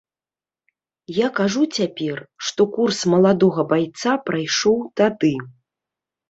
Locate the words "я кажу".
1.17-1.61